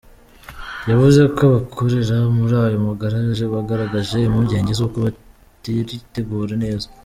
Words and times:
Yavuze 0.89 1.21
ko 1.37 1.41
abakorera 1.49 2.17
muri 2.37 2.55
ayo 2.65 2.77
magaraje 2.87 3.43
bagaragaje 3.53 4.17
impungenge 4.21 4.71
zuko 4.79 4.97
bataritegura 5.05 6.53
neza. 6.63 6.87